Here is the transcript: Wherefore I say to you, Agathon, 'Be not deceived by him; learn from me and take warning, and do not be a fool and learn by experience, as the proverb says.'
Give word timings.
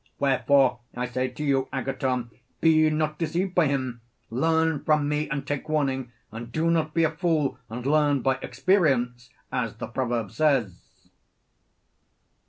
Wherefore 0.17 0.79
I 0.95 1.05
say 1.05 1.27
to 1.27 1.43
you, 1.43 1.69
Agathon, 1.71 2.31
'Be 2.59 2.89
not 2.89 3.19
deceived 3.19 3.53
by 3.53 3.67
him; 3.67 4.01
learn 4.31 4.83
from 4.83 5.07
me 5.07 5.29
and 5.29 5.45
take 5.45 5.69
warning, 5.69 6.11
and 6.31 6.51
do 6.51 6.71
not 6.71 6.95
be 6.95 7.03
a 7.03 7.11
fool 7.11 7.59
and 7.69 7.85
learn 7.85 8.23
by 8.23 8.39
experience, 8.41 9.29
as 9.51 9.75
the 9.75 9.85
proverb 9.85 10.31
says.' 10.31 10.81